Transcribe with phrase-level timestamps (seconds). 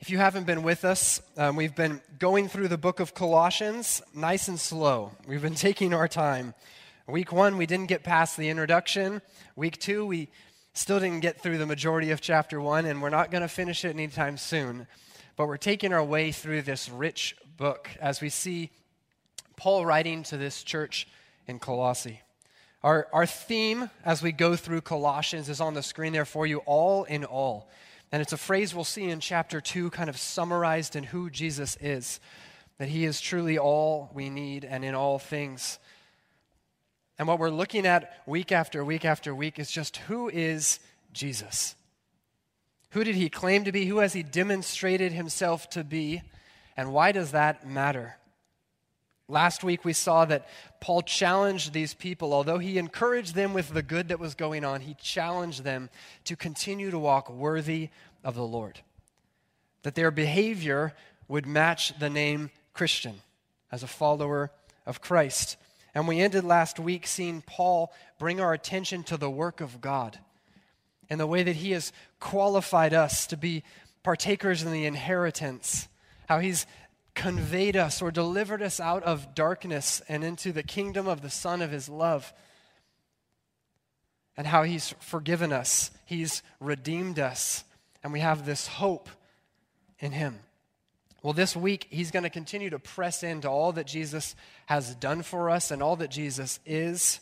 [0.00, 4.00] If you haven't been with us, um, we've been going through the book of Colossians
[4.14, 5.12] nice and slow.
[5.26, 6.54] We've been taking our time.
[7.06, 9.20] Week one, we didn't get past the introduction.
[9.56, 10.30] Week two, we
[10.72, 13.84] still didn't get through the majority of chapter one, and we're not going to finish
[13.84, 14.86] it anytime soon.
[15.36, 18.70] But we're taking our way through this rich book as we see
[19.56, 21.08] Paul writing to this church
[21.46, 22.22] in Colossae.
[22.82, 26.60] Our, our theme as we go through Colossians is on the screen there for you
[26.64, 27.68] all in all.
[28.12, 31.76] And it's a phrase we'll see in chapter 2, kind of summarized in who Jesus
[31.80, 32.20] is
[32.80, 35.78] that he is truly all we need and in all things.
[37.18, 40.80] And what we're looking at week after week after week is just who is
[41.12, 41.76] Jesus?
[42.92, 43.84] Who did he claim to be?
[43.84, 46.22] Who has he demonstrated himself to be?
[46.74, 48.16] And why does that matter?
[49.30, 50.48] Last week we saw that
[50.80, 54.80] Paul challenged these people, although he encouraged them with the good that was going on,
[54.80, 55.88] he challenged them
[56.24, 57.90] to continue to walk worthy
[58.24, 58.80] of the Lord.
[59.84, 60.94] That their behavior
[61.28, 63.20] would match the name Christian
[63.70, 64.50] as a follower
[64.84, 65.56] of Christ.
[65.94, 70.18] And we ended last week seeing Paul bring our attention to the work of God
[71.08, 73.62] and the way that he has qualified us to be
[74.02, 75.88] partakers in the inheritance,
[76.28, 76.66] how he's
[77.20, 81.60] conveyed us or delivered us out of darkness and into the kingdom of the Son
[81.60, 82.32] of His love.
[84.38, 87.62] And how He's forgiven us, He's redeemed us,
[88.02, 89.10] and we have this hope
[89.98, 90.38] in Him.
[91.22, 94.34] Well, this week, He's going to continue to press into all that Jesus
[94.64, 97.20] has done for us and all that Jesus is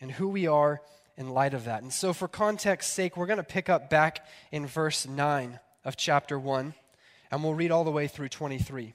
[0.00, 0.80] and who we are
[1.18, 1.82] in light of that.
[1.82, 5.98] And so, for context's sake, we're going to pick up back in verse 9 of
[5.98, 6.72] chapter 1,
[7.30, 8.94] and we'll read all the way through 23.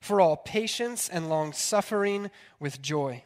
[0.00, 3.24] for all patience and long suffering with joy,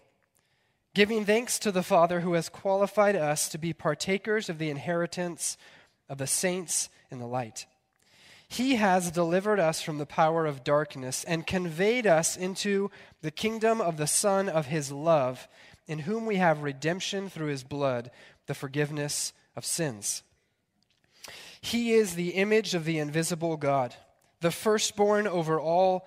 [0.94, 5.56] giving thanks to the Father who has qualified us to be partakers of the inheritance
[6.08, 7.66] of the saints in the light.
[8.48, 12.90] He has delivered us from the power of darkness and conveyed us into
[13.22, 15.48] the kingdom of the Son of His love,
[15.86, 18.10] in whom we have redemption through His blood,
[18.46, 20.22] the forgiveness of sins.
[21.62, 23.94] He is the image of the invisible God,
[24.40, 26.06] the firstborn over all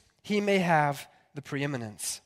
[0.21, 2.21] he may have the preeminence.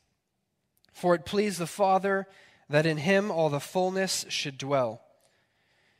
[0.93, 2.27] For it pleased the Father
[2.69, 5.01] that in him all the fullness should dwell,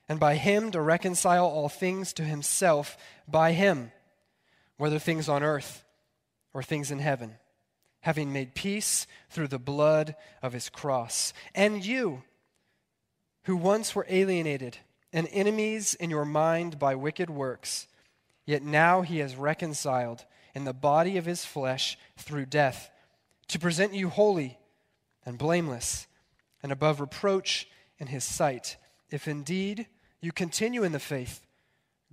[0.07, 2.97] and by him to reconcile all things to himself,
[3.27, 3.91] by him,
[4.77, 5.83] whether things on earth
[6.53, 7.35] or things in heaven,
[8.01, 11.33] having made peace through the blood of his cross.
[11.53, 12.23] And you,
[13.43, 14.77] who once were alienated
[15.13, 17.87] and enemies in your mind by wicked works,
[18.45, 20.25] yet now he has reconciled
[20.55, 22.89] in the body of his flesh through death,
[23.49, 24.57] to present you holy
[25.25, 26.07] and blameless
[26.63, 27.67] and above reproach
[27.99, 28.77] in his sight,
[29.11, 29.87] if indeed
[30.21, 31.45] you continue in the faith,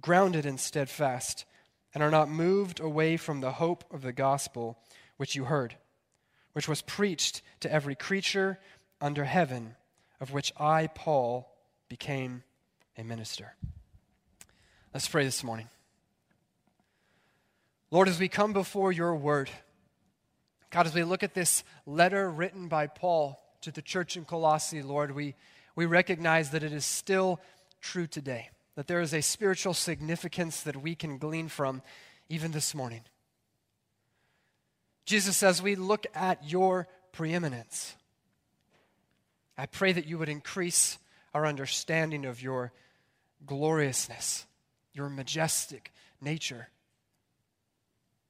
[0.01, 1.47] grounded and steadfast,
[1.95, 4.79] and are not moved away from the hope of the gospel
[5.17, 5.77] which you heard,
[6.53, 8.59] which was preached to every creature
[9.01, 9.77] under heaven,
[10.21, 11.51] of which I, Paul,
[11.89, 12.43] became
[12.97, 13.55] a minister.
[14.93, 15.69] Let's pray this morning.
[17.93, 19.51] Lord, as we come before your word,
[20.71, 24.81] God, as we look at this letter written by Paul to the church in Colossae,
[24.81, 25.35] Lord, we,
[25.77, 27.39] we recognize that it is still
[27.83, 31.83] true today, that there is a spiritual significance that we can glean from
[32.31, 33.03] even this morning.
[35.05, 37.95] Jesus, as we look at your preeminence,
[39.59, 40.97] I pray that you would increase
[41.35, 42.73] our understanding of your
[43.45, 44.47] gloriousness,
[44.95, 45.93] your majestic
[46.23, 46.69] nature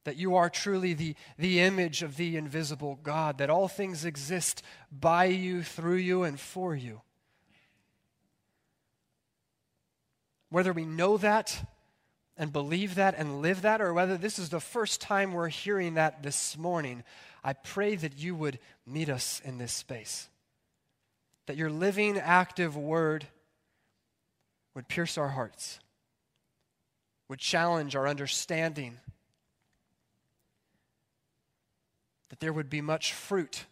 [0.03, 4.61] that you are truly the, the image of the invisible God, that all things exist
[4.91, 7.01] by you, through you, and for you.
[10.49, 11.69] Whether we know that
[12.37, 15.95] and believe that and live that, or whether this is the first time we're hearing
[15.95, 17.03] that this morning,
[17.43, 20.29] I pray that you would meet us in this space.
[21.45, 23.27] That your living, active word
[24.75, 25.79] would pierce our hearts,
[27.29, 28.99] would challenge our understanding,
[32.29, 33.65] that there would be much fruit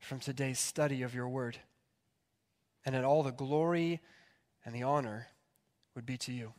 [0.00, 1.58] from today's study of your word,
[2.84, 4.00] and that all the glory
[4.64, 5.28] and the honor
[5.94, 6.52] would be to you.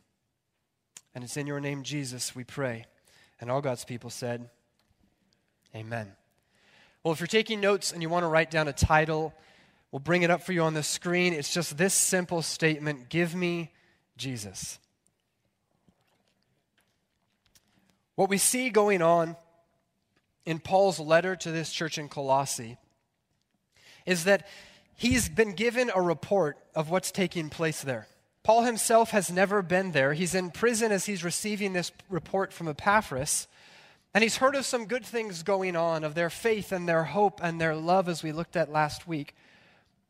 [1.14, 2.86] And it's in your name, Jesus, we pray.
[3.40, 4.48] And all God's people said,
[5.74, 6.12] Amen.
[7.02, 9.32] Well, if you're taking notes and you want to write down a title,
[9.90, 11.32] we'll bring it up for you on the screen.
[11.32, 13.72] It's just this simple statement Give me
[14.16, 14.78] Jesus.
[18.16, 19.36] What we see going on
[20.46, 22.78] in Paul's letter to this church in Colossae
[24.06, 24.46] is that
[24.96, 28.06] he's been given a report of what's taking place there.
[28.42, 30.14] Paul himself has never been there.
[30.14, 33.46] He's in prison as he's receiving this report from Epaphras.
[34.14, 37.40] And he's heard of some good things going on, of their faith and their hope
[37.42, 39.36] and their love, as we looked at last week.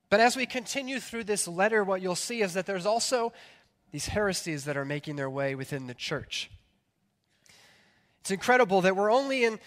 [0.08, 3.32] But as we continue through this letter, what you'll see is that there's also
[3.92, 6.50] these heresies that are making their way within the church.
[8.20, 9.58] It's incredible that we're only in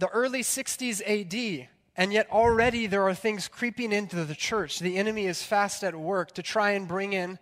[0.00, 4.78] the early 60s AD, and yet already there are things creeping into the church.
[4.78, 7.38] The enemy is fast at work to try and bring in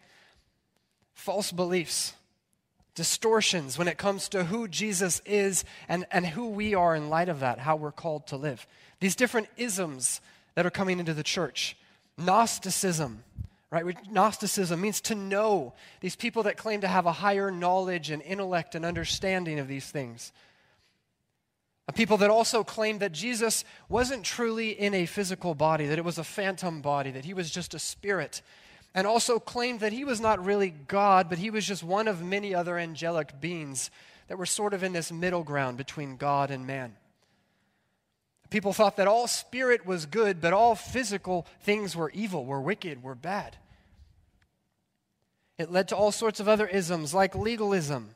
[1.15, 2.15] false beliefs,
[2.97, 7.29] distortions when it comes to who Jesus is and, and who we are in light
[7.29, 8.67] of that, how we're called to live.
[8.99, 10.21] These different isms
[10.57, 11.77] that are coming into the church.
[12.17, 13.23] Gnosticism,
[13.71, 13.85] right?
[14.11, 15.75] Gnosticism means to know.
[16.01, 19.89] These people that claim to have a higher knowledge and intellect and understanding of these
[19.89, 20.33] things.
[21.89, 26.05] A people that also claimed that Jesus wasn't truly in a physical body, that it
[26.05, 28.43] was a phantom body, that he was just a spirit
[28.95, 32.23] and also claimed that he was not really God, but he was just one of
[32.23, 33.91] many other angelic beings
[34.29, 36.97] that were sort of in this middle ground between God and man.
[38.51, 43.03] People thought that all spirit was good, but all physical things were evil, were wicked,
[43.03, 43.57] were bad.
[45.59, 48.15] It led to all sorts of other isms like legalism,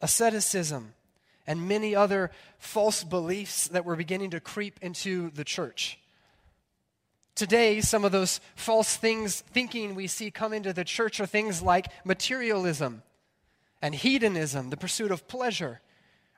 [0.00, 0.92] asceticism,
[1.50, 5.98] and many other false beliefs that were beginning to creep into the church.
[7.34, 11.60] Today, some of those false things, thinking we see come into the church are things
[11.60, 13.02] like materialism
[13.82, 15.80] and hedonism, the pursuit of pleasure,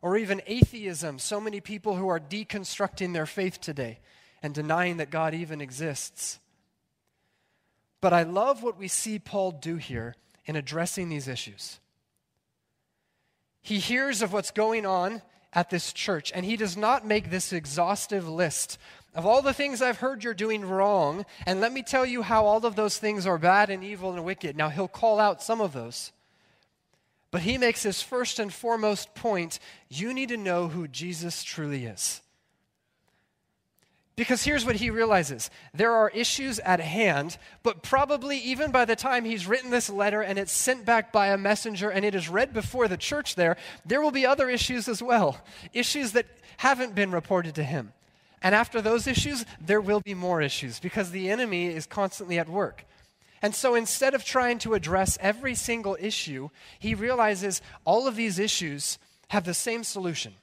[0.00, 1.18] or even atheism.
[1.18, 3.98] So many people who are deconstructing their faith today
[4.42, 6.40] and denying that God even exists.
[8.00, 10.16] But I love what we see Paul do here
[10.46, 11.80] in addressing these issues.
[13.62, 15.22] He hears of what's going on
[15.52, 18.78] at this church, and he does not make this exhaustive list
[19.14, 22.46] of all the things I've heard you're doing wrong, and let me tell you how
[22.46, 24.56] all of those things are bad and evil and wicked.
[24.56, 26.12] Now, he'll call out some of those.
[27.30, 31.84] But he makes his first and foremost point you need to know who Jesus truly
[31.84, 32.22] is.
[34.22, 38.94] Because here's what he realizes there are issues at hand, but probably even by the
[38.94, 42.28] time he's written this letter and it's sent back by a messenger and it is
[42.28, 45.40] read before the church there, there will be other issues as well.
[45.72, 46.26] Issues that
[46.58, 47.94] haven't been reported to him.
[48.40, 52.48] And after those issues, there will be more issues because the enemy is constantly at
[52.48, 52.84] work.
[53.42, 58.38] And so instead of trying to address every single issue, he realizes all of these
[58.38, 60.34] issues have the same solution,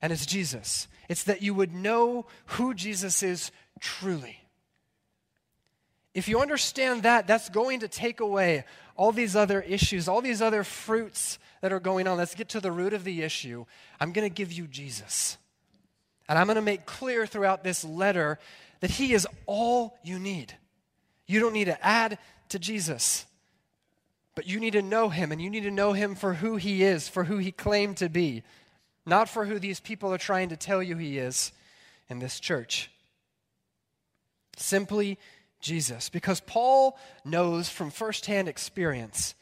[0.00, 0.88] and it's Jesus.
[1.08, 3.50] It's that you would know who Jesus is
[3.80, 4.38] truly.
[6.14, 8.64] If you understand that, that's going to take away
[8.96, 12.18] all these other issues, all these other fruits that are going on.
[12.18, 13.64] Let's get to the root of the issue.
[14.00, 15.38] I'm going to give you Jesus.
[16.28, 18.38] And I'm going to make clear throughout this letter
[18.80, 20.54] that He is all you need.
[21.26, 22.18] You don't need to add
[22.50, 23.24] to Jesus,
[24.34, 26.82] but you need to know Him, and you need to know Him for who He
[26.82, 28.42] is, for who He claimed to be,
[29.08, 31.52] not for who these people are trying to tell you He is
[32.08, 32.90] in this church.
[34.56, 35.18] Simply
[35.60, 36.08] Jesus.
[36.08, 39.34] Because Paul knows from firsthand experience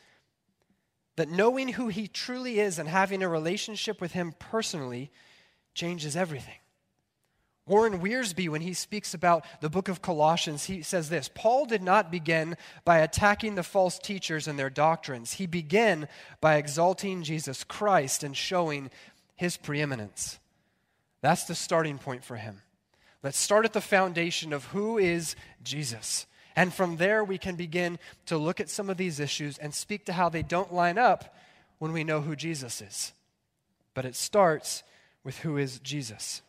[1.17, 5.11] that knowing who He truly is and having a relationship with Him personally
[5.75, 6.59] changes everything.
[7.69, 11.83] Warren Wiersbe, when he speaks about the book of Colossians, he says this Paul did
[11.83, 15.35] not begin by attacking the false teachers and their doctrines.
[15.35, 16.07] He began
[16.41, 18.91] by exalting Jesus Christ and showing
[19.37, 20.39] his preeminence.
[21.21, 22.63] That's the starting point for him.
[23.23, 26.27] Let's start at the foundation of who is Jesus.
[26.55, 30.07] And from there, we can begin to look at some of these issues and speak
[30.07, 31.37] to how they don't line up
[31.79, 33.13] when we know who Jesus is.
[33.95, 34.83] But it starts
[35.23, 36.43] with who is Jesus.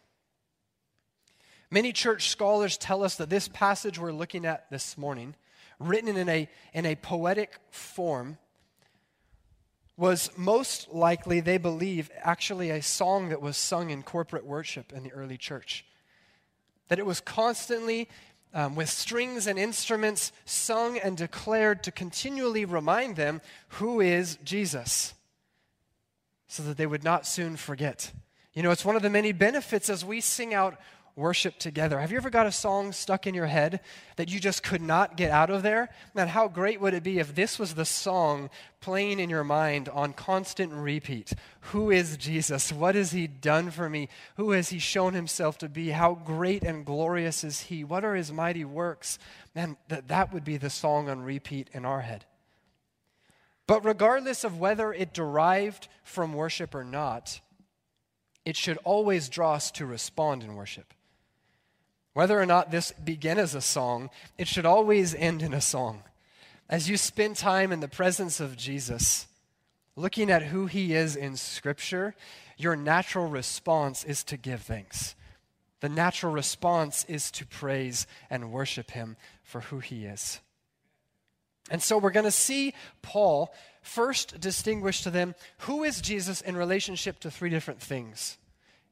[1.69, 5.35] Many church scholars tell us that this passage we're looking at this morning,
[5.79, 8.37] written in a, in a poetic form,
[9.97, 15.03] was most likely, they believe, actually a song that was sung in corporate worship in
[15.03, 15.83] the early church.
[16.87, 18.07] That it was constantly,
[18.53, 25.15] um, with strings and instruments, sung and declared to continually remind them who is Jesus,
[26.47, 28.11] so that they would not soon forget.
[28.53, 30.79] You know, it's one of the many benefits as we sing out
[31.17, 31.99] worship together.
[31.99, 33.79] Have you ever got a song stuck in your head
[34.17, 35.89] that you just could not get out of there?
[36.13, 39.89] Man, how great would it be if this was the song playing in your mind
[39.89, 41.33] on constant repeat?
[41.71, 42.71] Who is Jesus?
[42.71, 44.09] What has he done for me?
[44.35, 45.89] Who has he shown himself to be?
[45.89, 47.83] How great and glorious is he?
[47.83, 49.17] What are his mighty works?
[49.55, 52.25] Man, that, that would be the song on repeat in our head.
[53.65, 57.41] But regardless of whether it derived from worship or not,
[58.45, 60.93] it should always draw us to respond in worship.
[62.17, 64.09] Whether or not this began as a song,
[64.39, 66.01] it should always end in a song.
[66.67, 69.27] As you spend time in the presence of Jesus,
[69.95, 72.15] looking at who he is in Scripture,
[72.57, 75.13] your natural response is to give thanks.
[75.81, 80.39] The natural response is to praise and worship him for who he is.
[81.69, 86.57] And so we're going to see Paul first distinguish to them who is Jesus in
[86.57, 88.39] relationship to three different things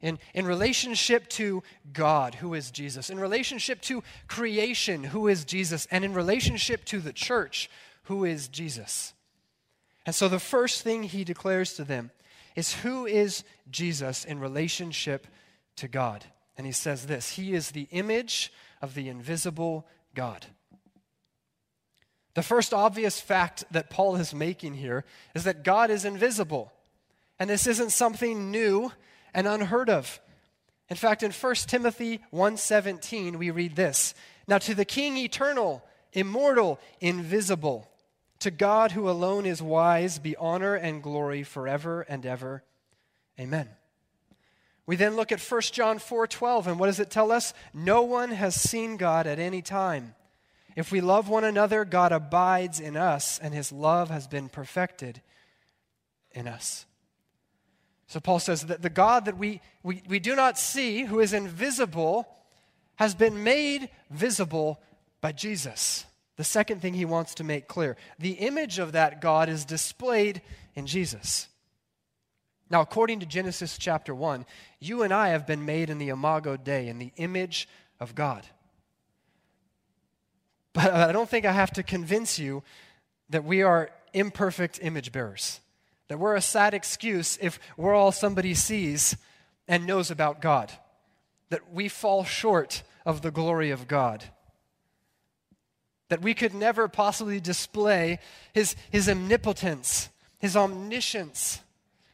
[0.06, 5.88] in, in relationship to God, who is Jesus, in relationship to creation, who is Jesus,
[5.90, 7.72] and in relationship to the church,
[8.04, 9.16] who is Jesus.
[10.06, 12.12] And so the first thing he declares to them
[12.56, 15.26] is who is Jesus in relationship
[15.78, 16.24] to God.
[16.56, 20.46] And he says this He is the image of the invisible God.
[22.36, 26.72] The first obvious fact that Paul is making here is that God is invisible.
[27.40, 28.92] And this isn't something new
[29.36, 30.20] and unheard of.
[30.90, 34.16] In fact, in 1 Timothy 1:17 we read this.
[34.48, 37.88] Now to the king eternal, immortal, invisible,
[38.40, 42.64] to God who alone is wise be honor and glory forever and ever.
[43.40, 43.70] Amen.
[44.86, 47.54] We then look at 1 John 4:12 and what does it tell us?
[47.74, 50.16] No one has seen God at any time.
[50.76, 55.22] If we love one another, God abides in us and his love has been perfected
[56.32, 56.86] in us.
[58.16, 61.34] So Paul says that the God that we, we, we do not see, who is
[61.34, 62.26] invisible,
[62.96, 64.80] has been made visible
[65.20, 66.06] by Jesus.
[66.38, 70.42] The second thing he wants to make clear the image of that God is displayed
[70.76, 71.50] in Jesus.
[72.70, 74.46] Now, according to Genesis chapter 1,
[74.80, 77.68] you and I have been made in the imago Dei, in the image
[78.00, 78.48] of God.
[80.72, 82.64] But I don't think I have to convince you
[83.30, 85.60] that we are imperfect image bearers.
[86.08, 89.18] That we're a sad excuse if we're all somebody sees
[89.68, 90.72] and knows about God.
[91.50, 94.24] That we fall short of the glory of God.
[96.10, 98.20] That we could never possibly display
[98.54, 100.10] his, his omnipotence,
[100.40, 101.62] his omniscience,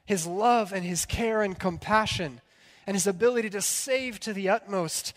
[0.06, 2.42] his love and his care and compassion,
[2.88, 5.14] and his ability to save to the utmost.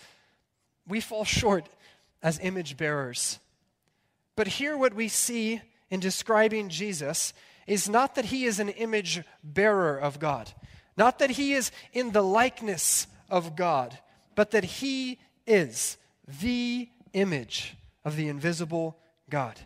[0.86, 1.68] We fall short
[2.22, 3.38] as image bearers.
[4.36, 7.32] But here, what we see in describing Jesus
[7.66, 10.52] is not that he is an image bearer of God,
[10.96, 13.98] not that he is in the likeness of God,
[14.34, 15.96] but that he is
[16.40, 18.98] the image of the invisible
[19.30, 19.58] God.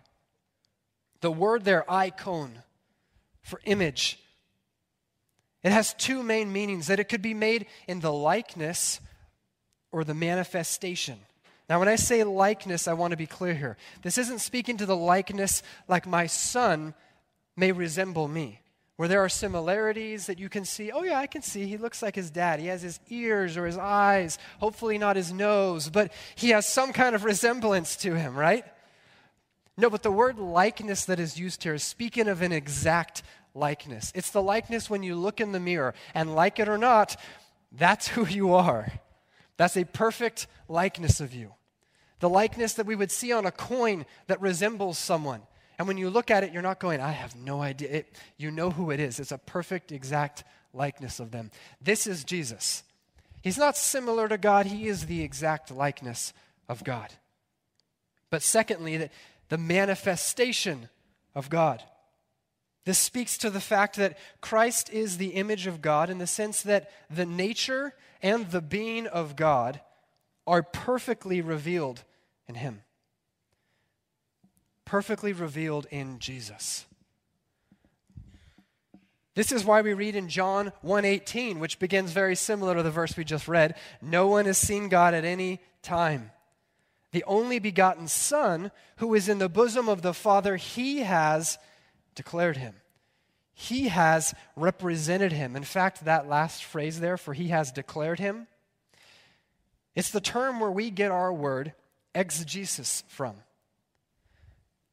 [1.21, 2.63] The word there, icon,
[3.43, 4.19] for image,
[5.63, 9.01] it has two main meanings that it could be made in the likeness
[9.91, 11.19] or the manifestation.
[11.69, 13.77] Now, when I say likeness, I want to be clear here.
[14.03, 16.95] This isn't speaking to the likeness like my son
[17.59, 18.61] may resemble me,
[18.97, 20.93] where there are similarities that you can see.
[20.93, 21.67] Oh, yeah, I can see.
[21.67, 22.61] He looks like his dad.
[22.61, 26.93] He has his ears or his eyes, hopefully not his nose, but he has some
[26.93, 28.65] kind of resemblance to him, right?
[29.77, 33.23] No, but the word likeness that is used here is speaking of an exact
[33.55, 34.13] likeness.
[34.15, 37.17] It's the likeness when you look in the mirror, and like it or not,
[37.73, 38.93] that's who you are.
[39.57, 41.55] That's a perfect likeness of you.
[42.21, 45.43] The likeness that we would see on a coin that resembles someone.
[45.79, 47.89] And when you look at it, you're not going, I have no idea.
[47.89, 49.21] It, you know who it is.
[49.21, 50.43] It's a perfect, exact
[50.75, 51.51] likeness of them.
[51.81, 52.83] This is Jesus.
[53.43, 56.33] He's not similar to God, he is the exact likeness
[56.69, 57.13] of God.
[58.31, 59.11] But secondly, the,
[59.49, 60.89] the manifestation
[61.35, 61.83] of God.
[62.85, 66.63] This speaks to the fact that Christ is the image of God in the sense
[66.63, 69.81] that the nature and the being of God
[70.47, 72.03] are perfectly revealed
[72.49, 72.83] in him
[74.89, 76.87] perfectly revealed in Jesus.
[79.35, 83.15] This is why we read in John 1:18, which begins very similar to the verse
[83.15, 86.33] we just read, no one has seen God at any time.
[87.13, 91.59] The only begotten Son, who is in the bosom of the Father, he has
[92.15, 92.75] declared him.
[93.61, 95.57] he has represented him.
[95.57, 98.47] In fact, that last phrase there, for he has declared him,
[99.97, 101.73] it's the term where we get our word
[102.15, 103.35] exegesis from.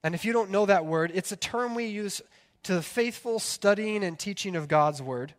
[0.05, 2.21] And if you don't know that word, it's a term we use
[2.63, 5.33] to the faithful studying and teaching of God's word,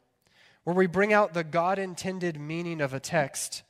[0.64, 3.62] where we bring out the God intended meaning of a text.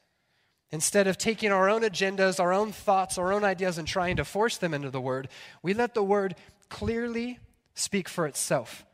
[0.70, 4.24] Instead of taking our own agendas, our own thoughts, our own ideas, and trying to
[4.24, 5.28] force them into the word,
[5.62, 6.34] we let the word
[6.70, 7.38] clearly
[7.74, 8.86] speak for itself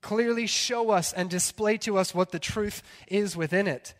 [0.00, 3.94] clearly show us and display to us what the truth is within it.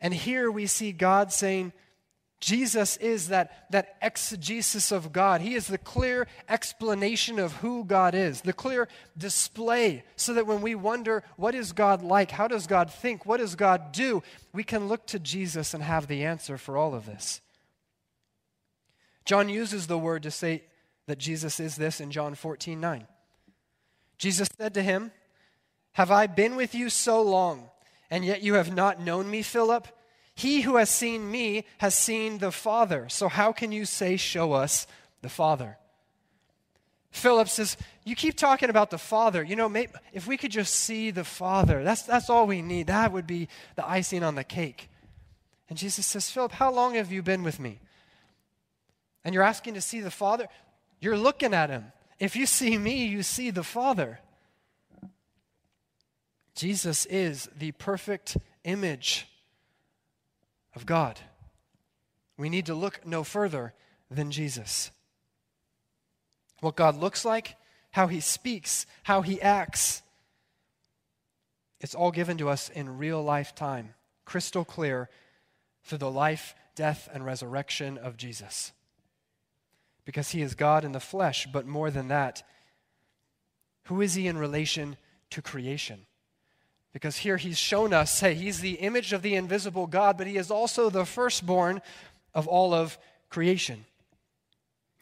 [0.00, 1.72] And here we see God saying,
[2.40, 5.40] Jesus is that, that exegesis of God.
[5.40, 10.60] He is the clear explanation of who God is, the clear display, so that when
[10.60, 12.30] we wonder, what is God like?
[12.30, 13.24] How does God think?
[13.24, 14.22] What does God do?
[14.52, 17.40] We can look to Jesus and have the answer for all of this.
[19.24, 20.64] John uses the word to say
[21.06, 23.06] that Jesus is this in John 14 9.
[24.18, 25.10] Jesus said to him,
[25.92, 27.70] Have I been with you so long,
[28.10, 29.88] and yet you have not known me, Philip?
[30.36, 33.08] He who has seen me has seen the Father.
[33.08, 34.86] So how can you say, Show us
[35.22, 35.78] the Father?
[37.10, 39.42] Philip says, You keep talking about the Father.
[39.42, 42.88] You know, maybe, if we could just see the Father, that's, that's all we need.
[42.88, 44.90] That would be the icing on the cake.
[45.70, 47.80] And Jesus says, Philip, how long have you been with me?
[49.24, 50.48] And you're asking to see the Father?
[51.00, 51.92] You're looking at him.
[52.18, 54.20] If you see me, you see the Father.
[56.54, 59.26] Jesus is the perfect image
[60.76, 61.18] of God.
[62.38, 63.74] We need to look no further
[64.10, 64.92] than Jesus.
[66.60, 67.56] What God looks like,
[67.90, 70.02] how he speaks, how he acts,
[71.80, 75.10] it's all given to us in real life time, crystal clear
[75.82, 78.72] through the life, death, and resurrection of Jesus
[80.06, 82.42] because he is God in the flesh, but more than that,
[83.84, 84.96] who is he in relation
[85.30, 86.06] to creation?
[86.96, 90.38] Because here he's shown us, hey, he's the image of the invisible God, but he
[90.38, 91.82] is also the firstborn
[92.32, 92.96] of all of
[93.28, 93.84] creation.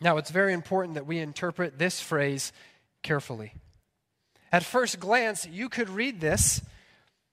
[0.01, 2.53] Now, it's very important that we interpret this phrase
[3.05, 3.53] carefully.
[4.51, 6.61] At first glance, you could read this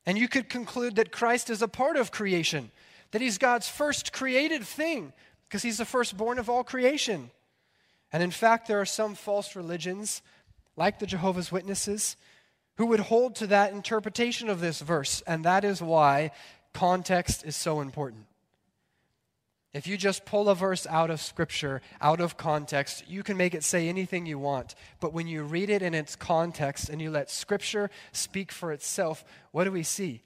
[0.06, 2.70] and you could conclude that Christ is a part of creation,
[3.10, 5.12] that he's God's first created thing,
[5.50, 7.32] because he's the firstborn of all creation.
[8.14, 10.22] And in fact, there are some false religions,
[10.78, 12.16] like the Jehovah's Witnesses,
[12.78, 15.22] who would hold to that interpretation of this verse.
[15.28, 16.32] And that is why
[16.74, 18.26] context is so important.
[19.74, 23.54] If you just pull a verse out of Scripture, out of context, you can make
[23.54, 24.76] it say anything you want.
[25.00, 29.24] But when you read it in its context and you let Scripture speak for itself,
[29.52, 30.24] what do we see?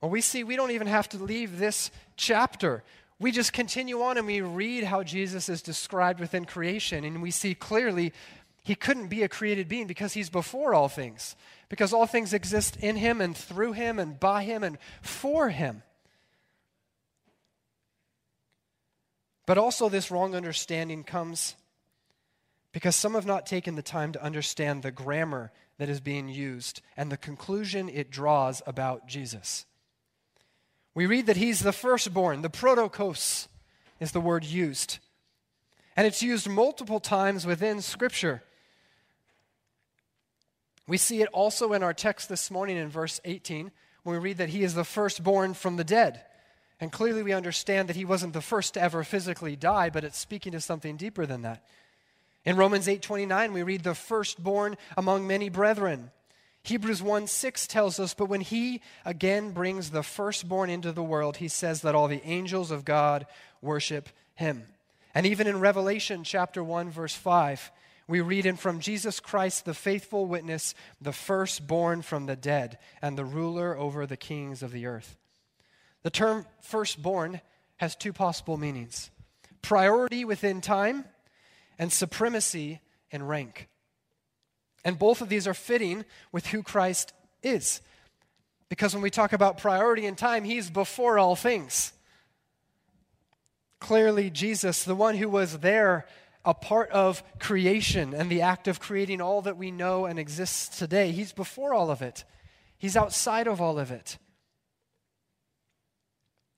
[0.00, 2.84] Well, we see we don't even have to leave this chapter
[3.20, 7.30] we just continue on and we read how Jesus is described within creation, and we
[7.30, 8.14] see clearly
[8.62, 11.34] he couldn't be a created being because he's before all things,
[11.68, 15.82] because all things exist in him and through him and by him and for him.
[19.46, 21.56] But also, this wrong understanding comes
[22.72, 26.82] because some have not taken the time to understand the grammar that is being used
[26.96, 29.64] and the conclusion it draws about Jesus.
[30.94, 32.42] We read that he's the firstborn.
[32.42, 33.48] The protokos
[33.98, 34.98] is the word used.
[35.96, 38.42] And it's used multiple times within Scripture.
[40.90, 43.70] We see it also in our text this morning in verse 18
[44.02, 46.24] when we read that he is the firstborn from the dead.
[46.80, 50.18] And clearly we understand that he wasn't the first to ever physically die, but it's
[50.18, 51.64] speaking to something deeper than that.
[52.44, 56.10] In Romans 8:29 we read the firstborn among many brethren.
[56.64, 61.36] Hebrews 1 6 tells us, But when he again brings the firstborn into the world,
[61.36, 63.28] he says that all the angels of God
[63.62, 64.66] worship him.
[65.14, 67.70] And even in Revelation chapter 1, verse 5,
[68.10, 73.16] we read, And from Jesus Christ, the faithful witness, the firstborn from the dead, and
[73.16, 75.16] the ruler over the kings of the earth.
[76.02, 77.40] The term firstborn
[77.76, 79.10] has two possible meanings
[79.62, 81.04] priority within time
[81.78, 83.68] and supremacy in rank.
[84.84, 87.80] And both of these are fitting with who Christ is.
[88.68, 91.92] Because when we talk about priority in time, he's before all things.
[93.78, 96.06] Clearly, Jesus, the one who was there,
[96.44, 100.78] a part of creation and the act of creating all that we know and exists
[100.78, 102.24] today, he's before all of it.
[102.78, 104.18] He's outside of all of it.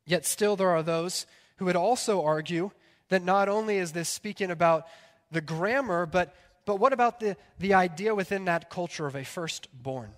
[0.07, 2.71] Yet still, there are those who would also argue
[3.09, 4.87] that not only is this speaking about
[5.31, 10.14] the grammar, but but what about the, the idea within that culture of a firstborn?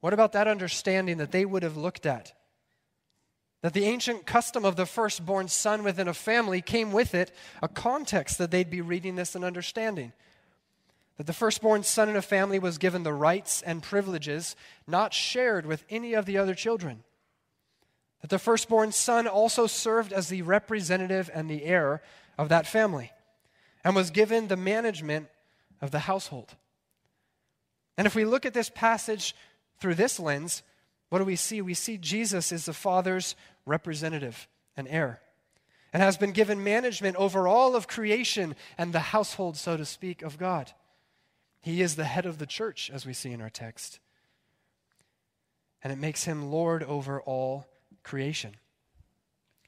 [0.00, 2.32] What about that understanding that they would have looked at?
[3.64, 7.68] That the ancient custom of the firstborn son within a family came with it a
[7.68, 10.12] context that they'd be reading this and understanding.
[11.16, 14.54] that the firstborn son in a family was given the rights and privileges
[14.86, 17.04] not shared with any of the other children.
[18.20, 22.02] That the firstborn son also served as the representative and the heir
[22.36, 23.12] of that family
[23.82, 25.28] and was given the management
[25.80, 26.54] of the household.
[27.96, 29.34] And if we look at this passage
[29.78, 30.62] through this lens,
[31.08, 31.62] what do we see?
[31.62, 35.20] We see Jesus is the Father's representative and heir
[35.94, 40.22] and has been given management over all of creation and the household, so to speak,
[40.22, 40.72] of God.
[41.60, 44.00] He is the head of the church, as we see in our text.
[45.82, 47.66] And it makes him Lord over all
[48.02, 48.56] creation.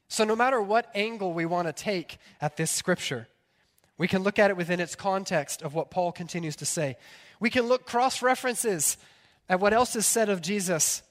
[0.09, 3.27] So, no matter what angle we want to take at this scripture,
[3.97, 6.97] we can look at it within its context of what Paul continues to say.
[7.39, 8.97] We can look cross references
[9.47, 11.03] at what else is said of Jesus.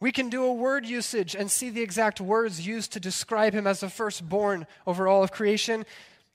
[0.00, 3.66] We can do a word usage and see the exact words used to describe him
[3.66, 5.84] as the firstborn over all of creation.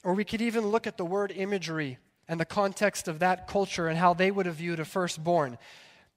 [0.04, 1.98] Or we could even look at the word imagery
[2.28, 5.58] and the context of that culture and how they would have viewed a firstborn.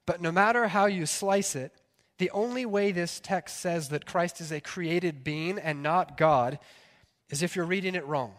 [0.06, 1.72] But no matter how you slice it,
[2.18, 6.59] the only way this text says that Christ is a created being and not God
[7.28, 8.32] is if you're reading it wrong.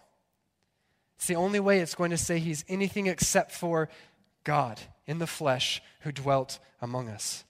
[1.17, 3.89] It's the only way it's going to say he's anything except for
[4.43, 7.43] God in the flesh who dwelt among us.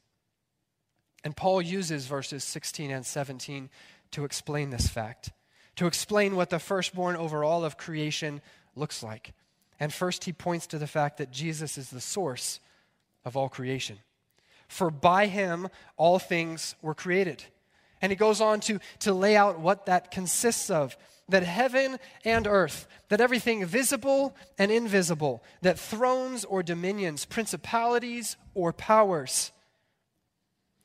[1.27, 3.69] And Paul uses verses 16 and 17
[4.11, 5.33] to explain this fact,
[5.75, 8.39] to explain what the firstborn over all of creation
[8.77, 9.33] looks like.
[9.77, 12.61] And first, he points to the fact that Jesus is the source
[13.25, 13.97] of all creation.
[14.69, 17.43] For by him all things were created.
[18.01, 20.95] And he goes on to, to lay out what that consists of
[21.27, 28.71] that heaven and earth, that everything visible and invisible, that thrones or dominions, principalities or
[28.71, 29.51] powers.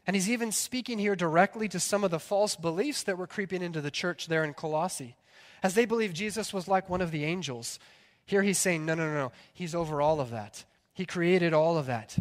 [0.07, 3.63] And he's even speaking here directly to some of the false beliefs that were creeping
[3.63, 5.17] into the church there in Colossae.
[5.63, 7.79] As they believed Jesus was like one of the angels,
[8.27, 9.33] here he's saying, no, no, no, no.
[9.53, 10.65] He's over all of that.
[10.93, 12.17] He created all of that.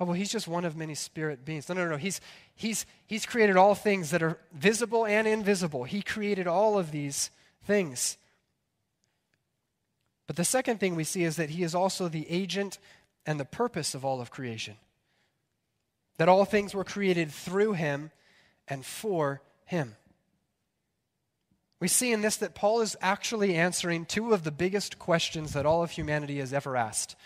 [0.00, 1.68] Oh, well, he's just one of many spirit beings.
[1.68, 1.96] No, no, no.
[1.96, 2.20] He's,
[2.54, 5.84] he's, he's created all things that are visible and invisible.
[5.84, 7.30] He created all of these
[7.64, 8.16] things.
[10.26, 12.78] But the second thing we see is that he is also the agent
[13.26, 14.76] and the purpose of all of creation.
[16.20, 18.10] That all things were created through him
[18.68, 19.96] and for him.
[21.80, 25.64] We see in this that Paul is actually answering two of the biggest questions that
[25.64, 27.16] all of humanity has ever asked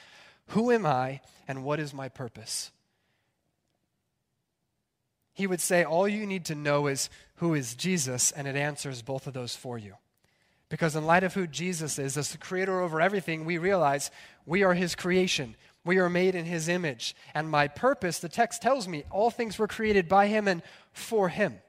[0.50, 2.70] Who am I, and what is my purpose?
[5.32, 9.02] He would say, All you need to know is who is Jesus, and it answers
[9.02, 9.94] both of those for you.
[10.68, 14.12] Because, in light of who Jesus is, as the creator over everything, we realize
[14.46, 15.56] we are his creation.
[15.84, 17.14] We are made in his image.
[17.34, 21.28] And my purpose, the text tells me, all things were created by him and for
[21.28, 21.60] him.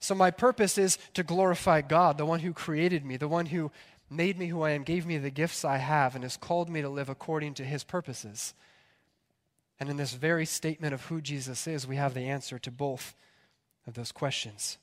[0.00, 3.70] So, my purpose is to glorify God, the one who created me, the one who
[4.08, 6.82] made me who I am, gave me the gifts I have, and has called me
[6.82, 8.54] to live according to his purposes.
[9.80, 13.14] And in this very statement of who Jesus is, we have the answer to both
[13.86, 14.78] of those questions.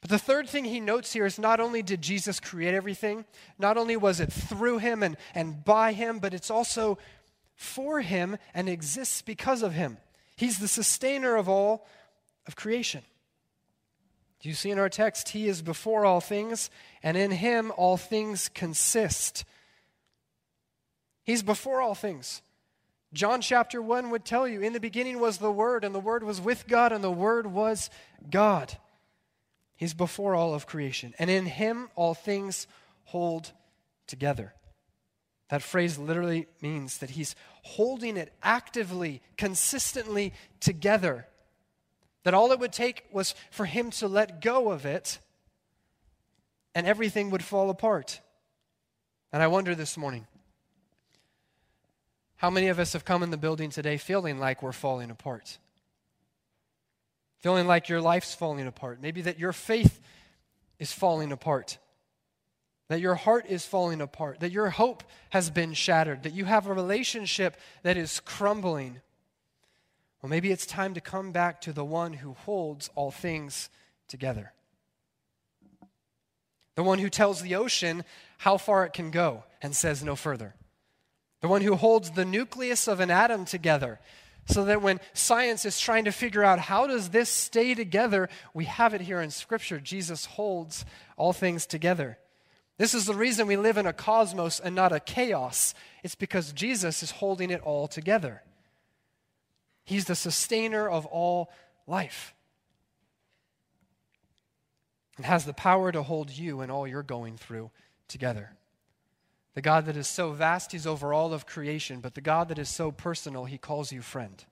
[0.00, 3.24] But the third thing he notes here is not only did Jesus create everything,
[3.58, 6.98] not only was it through him and, and by him, but it's also
[7.56, 9.98] for him and exists because of him.
[10.36, 11.86] He's the sustainer of all
[12.46, 13.02] of creation.
[14.40, 15.30] Do you see in our text?
[15.30, 16.68] He is before all things,
[17.02, 19.44] and in him all things consist.
[21.22, 22.42] He's before all things.
[23.14, 26.24] John chapter 1 would tell you in the beginning was the Word, and the Word
[26.24, 27.88] was with God, and the Word was
[28.28, 28.76] God.
[29.76, 31.14] He's before all of creation.
[31.18, 32.66] And in him, all things
[33.04, 33.52] hold
[34.06, 34.52] together.
[35.54, 41.28] That phrase literally means that he's holding it actively, consistently together.
[42.24, 45.20] That all it would take was for him to let go of it,
[46.74, 48.20] and everything would fall apart.
[49.32, 50.26] And I wonder this morning
[52.34, 55.58] how many of us have come in the building today feeling like we're falling apart?
[57.38, 60.00] feeling like your life's falling apart, maybe that your faith
[60.80, 61.78] is falling apart,
[62.88, 66.66] that your heart is falling apart, that your hope has been shattered, that you have
[66.66, 69.00] a relationship that is crumbling.
[70.22, 73.70] Well, maybe it's time to come back to the one who holds all things
[74.08, 74.52] together.
[76.76, 78.04] The one who tells the ocean
[78.38, 80.54] how far it can go and says no further.
[81.40, 84.00] The one who holds the nucleus of an atom together
[84.46, 88.66] so that when science is trying to figure out how does this stay together, we
[88.66, 89.80] have it here in Scripture.
[89.80, 90.84] Jesus holds
[91.16, 92.18] all things together.
[92.76, 95.74] This is the reason we live in a cosmos and not a chaos.
[96.02, 98.42] It's because Jesus is holding it all together.
[99.84, 101.52] He's the sustainer of all
[101.86, 102.34] life
[105.16, 107.70] and has the power to hold you and all you're going through
[108.08, 108.50] together.
[109.54, 112.58] The God that is so vast, he's over all of creation, but the God that
[112.58, 114.44] is so personal, he calls you friend.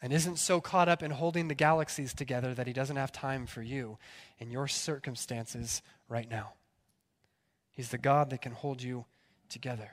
[0.00, 3.46] And isn't so caught up in holding the galaxies together that he doesn't have time
[3.46, 3.98] for you
[4.38, 6.52] in your circumstances right now.
[7.72, 9.06] He's the God that can hold you
[9.48, 9.92] together.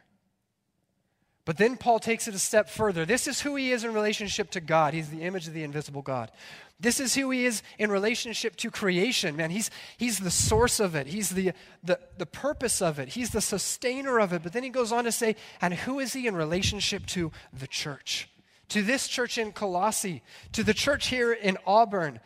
[1.45, 3.05] But then Paul takes it a step further.
[3.05, 4.95] This is who he is in relationship to God.
[4.95, 6.31] He's the image of the invisible God.
[6.79, 9.35] This is who he is in relationship to creation.
[9.35, 13.29] Man, he's, he's the source of it, he's the, the, the purpose of it, he's
[13.29, 14.41] the sustainer of it.
[14.41, 17.67] But then he goes on to say, and who is he in relationship to the
[17.67, 18.27] church?
[18.69, 20.23] To this church in Colossae,
[20.53, 22.19] to the church here in Auburn.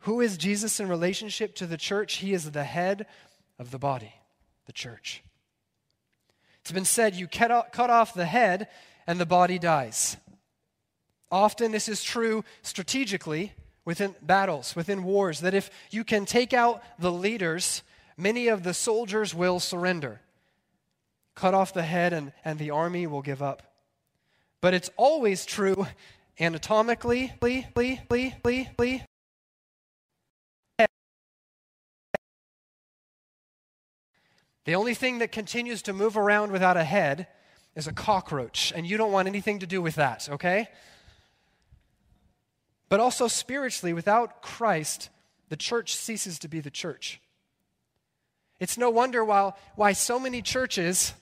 [0.00, 2.16] Who is Jesus in relationship to the church?
[2.16, 3.06] He is the head
[3.58, 4.14] of the body,
[4.66, 5.22] the church.
[6.60, 8.68] It's been said you cut off the head
[9.06, 10.16] and the body dies.
[11.30, 13.52] Often this is true strategically
[13.84, 17.82] within battles, within wars, that if you can take out the leaders,
[18.16, 20.20] many of the soldiers will surrender.
[21.34, 23.62] Cut off the head and, and the army will give up.
[24.66, 25.86] But it's always true
[26.40, 27.32] anatomically,
[34.64, 37.28] The only thing that continues to move around without a head
[37.76, 40.66] is a cockroach, and you don't want anything to do with that, okay?
[42.88, 45.10] But also spiritually, without Christ,
[45.48, 47.20] the church ceases to be the church.
[48.58, 51.14] It's no wonder why, why so many churches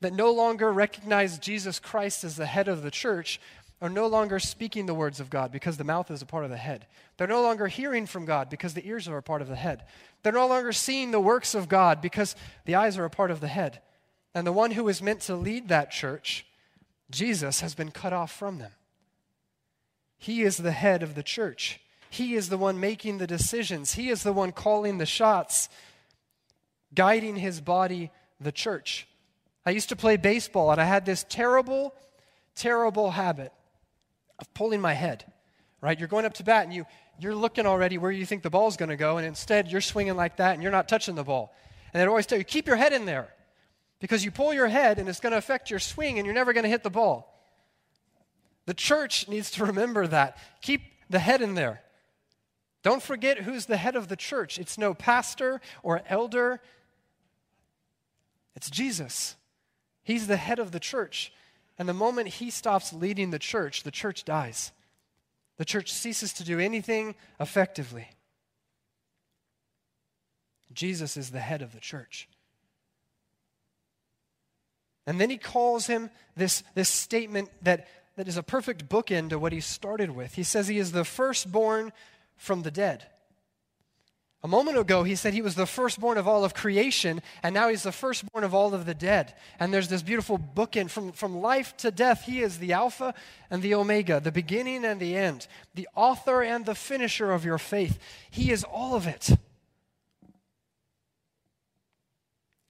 [0.00, 3.40] that no longer recognize Jesus Christ as the head of the church
[3.80, 6.50] are no longer speaking the words of God because the mouth is a part of
[6.50, 6.86] the head.
[7.16, 9.84] They're no longer hearing from God because the ears are a part of the head.
[10.22, 12.34] They're no longer seeing the works of God because
[12.64, 13.80] the eyes are a part of the head.
[14.34, 16.44] And the one who is meant to lead that church,
[17.10, 18.72] Jesus, has been cut off from them.
[20.18, 21.80] He is the head of the church.
[22.10, 23.94] He is the one making the decisions.
[23.94, 25.68] He is the one calling the shots,
[26.94, 29.06] guiding his body, the church.
[29.66, 31.94] I used to play baseball, and I had this terrible,
[32.54, 33.52] terrible habit
[34.38, 35.24] of pulling my head,
[35.80, 35.98] right?
[35.98, 36.86] You're going up to bat and you,
[37.18, 40.16] you're looking already where you think the ball's going to go, and instead you're swinging
[40.16, 41.54] like that and you're not touching the ball.
[41.92, 43.28] And they'd always tell you, keep your head in there
[44.00, 46.52] because you pull your head and it's going to affect your swing and you're never
[46.52, 47.34] going to hit the ball.
[48.66, 50.36] The church needs to remember that.
[50.60, 51.82] Keep the head in there.
[52.82, 54.58] Don't forget who's the head of the church.
[54.58, 56.60] It's no pastor or elder,
[58.54, 59.36] it's Jesus.
[60.08, 61.34] He's the head of the church.
[61.78, 64.72] And the moment he stops leading the church, the church dies.
[65.58, 68.08] The church ceases to do anything effectively.
[70.72, 72.26] Jesus is the head of the church.
[75.06, 79.38] And then he calls him this, this statement that, that is a perfect bookend to
[79.38, 80.36] what he started with.
[80.36, 81.92] He says he is the firstborn
[82.34, 83.04] from the dead.
[84.44, 87.68] A moment ago, he said he was the firstborn of all of creation, and now
[87.68, 89.34] he's the firstborn of all of the dead.
[89.58, 92.22] And there's this beautiful bookend from, from life to death.
[92.22, 93.14] He is the Alpha
[93.50, 97.58] and the Omega, the beginning and the end, the author and the finisher of your
[97.58, 97.98] faith.
[98.30, 99.30] He is all of it.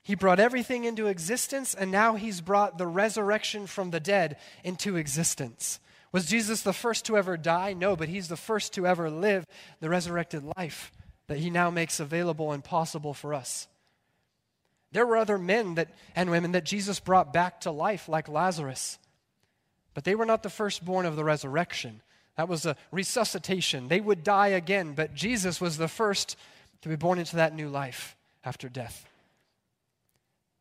[0.03, 4.97] He brought everything into existence, and now he's brought the resurrection from the dead into
[4.97, 5.81] existence.
[6.13, 7.75] Was Jesus the first to ever die?
[7.75, 9.45] No, but he's the first to ever live
[9.81, 10.93] the resurrected life
[11.29, 13.69] that he now makes available and possible for us.
[14.91, 18.99] There were other men that, and women that Jesus brought back to life, like Lazarus,
[19.95, 22.01] but they were not the firstborn of the resurrection.
[22.37, 23.89] That was a resuscitation.
[23.89, 26.37] They would die again, but Jesus was the first
[26.83, 29.07] to be born into that new life after death.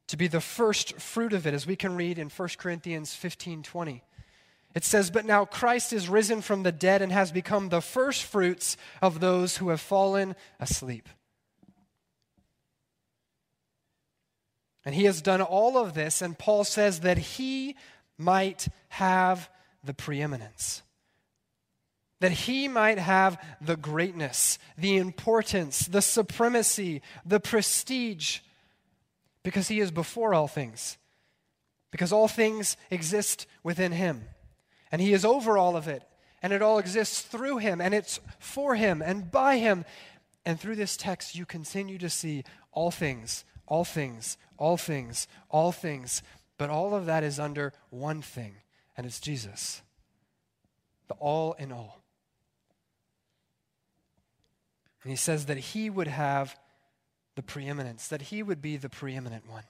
[0.08, 3.64] To be the first fruit of it, as we can read in 1 Corinthians 15
[3.64, 4.04] 20.
[4.78, 8.22] It says, But now Christ is risen from the dead and has become the first
[8.22, 11.10] fruits of those who have fallen asleep.
[14.86, 17.76] And he has done all of this, and Paul says that he
[18.20, 19.50] might have
[19.84, 20.84] the preeminence.
[22.20, 28.42] That he might have the greatness, the importance, the supremacy, the prestige,
[29.42, 31.00] because he is before all things,
[31.90, 34.22] because all things exist within him.
[34.92, 36.04] And He is over all of it.
[36.42, 37.82] And it all exists through Him.
[37.82, 39.86] And it's for Him and by Him.
[40.46, 45.72] And through this text, you continue to see all things, all things, all things, all
[45.72, 46.22] things.
[46.58, 48.56] But all of that is under one thing,
[48.96, 49.82] and it's Jesus.
[51.08, 52.02] The all in all.
[55.04, 56.58] And he says that he would have
[57.36, 59.64] the preeminence, that he would be the preeminent one.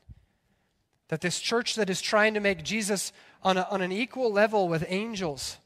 [1.10, 4.68] That this church that is trying to make Jesus on, a, on an equal level
[4.68, 5.58] with angels,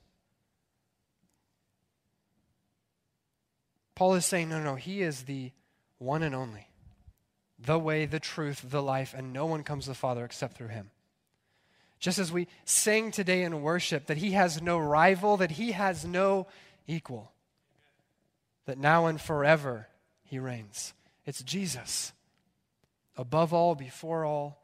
[3.96, 5.52] Paul is saying, no, no, he is the
[5.98, 6.68] one and only,
[7.60, 10.70] the way, the truth, the life, and no one comes to the Father except through
[10.70, 10.92] him.
[12.00, 16.04] Just as we sang today in worship that he has no rival, that he has
[16.04, 16.48] no
[16.88, 17.32] equal,
[18.66, 19.88] that now and forever
[20.24, 20.94] he reigns.
[21.26, 22.14] It's Jesus.
[23.18, 24.61] Above all, before all,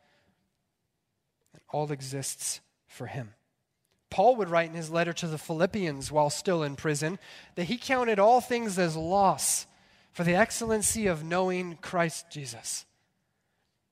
[1.69, 3.33] all exists for him.
[4.09, 7.19] Paul would write in his letter to the Philippians while still in prison
[7.55, 9.67] that he counted all things as loss
[10.13, 12.85] for the excellency of knowing Christ Jesus.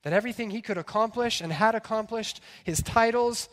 [0.04, 3.50] That everything he could accomplish and had accomplished, his titles,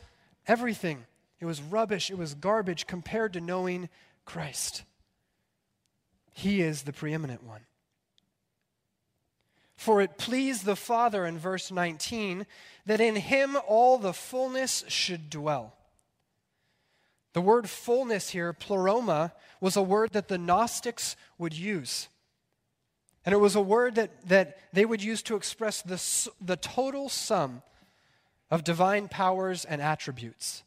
[0.47, 1.07] everything,
[1.41, 3.89] it was rubbish, it was garbage compared to knowing
[4.25, 4.85] Christ.
[6.33, 7.63] He is the preeminent one.
[9.83, 12.47] For it pleased the Father in verse 19
[12.87, 15.75] that in him all the fullness should dwell.
[17.33, 22.07] The word fullness here, pleroma, was a word that the Gnostics would use.
[23.27, 26.01] And it was a word that, that they would use to express the,
[26.40, 27.62] the total sum
[28.53, 30.62] of divine powers and attributes.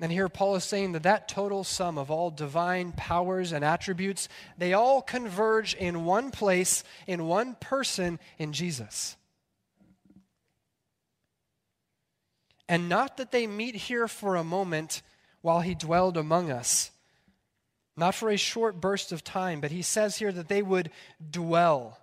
[0.00, 4.28] And here Paul is saying that that total sum of all divine powers and attributes,
[4.58, 9.16] they all converge in one place, in one person, in Jesus.
[12.68, 15.02] And not that they meet here for a moment
[15.42, 16.90] while he dwelled among us
[17.96, 20.90] not for a short burst of time, but he says here that they would
[21.30, 21.98] dwell.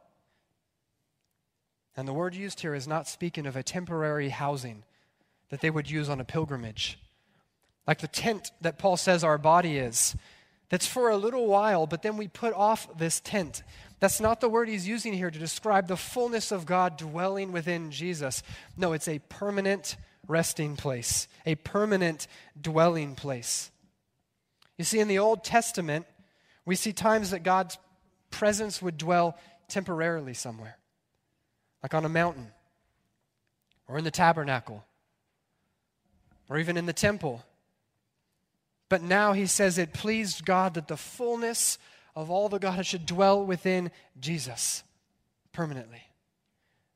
[1.95, 4.83] And the word used here is not speaking of a temporary housing
[5.49, 6.97] that they would use on a pilgrimage.
[7.87, 10.15] Like the tent that Paul says our body is,
[10.69, 13.63] that's for a little while, but then we put off this tent.
[13.99, 17.91] That's not the word he's using here to describe the fullness of God dwelling within
[17.91, 18.41] Jesus.
[18.77, 22.27] No, it's a permanent resting place, a permanent
[22.59, 23.69] dwelling place.
[24.77, 26.05] You see, in the Old Testament,
[26.65, 27.77] we see times that God's
[28.29, 30.77] presence would dwell temporarily somewhere,
[31.83, 32.47] like on a mountain,
[33.87, 34.83] or in the tabernacle,
[36.49, 37.43] or even in the temple.
[38.91, 41.77] But now he says it pleased God that the fullness
[42.13, 44.83] of all the God should dwell within Jesus
[45.53, 46.01] permanently.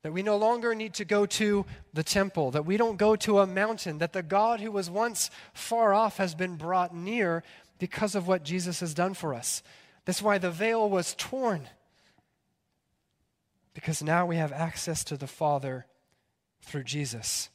[0.02, 3.38] That we no longer need to go to the temple, that we don't go to
[3.38, 7.42] a mountain, that the God who was once far off has been brought near
[7.78, 9.62] because of what Jesus has done for us.
[10.04, 11.66] That's why the veil was torn.
[13.72, 15.86] Because now we have access to the Father
[16.60, 17.48] through Jesus,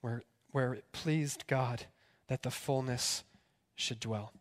[0.00, 0.22] where,
[0.52, 1.86] where it pleased God
[2.28, 3.24] that the fullness
[3.74, 4.32] should dwell.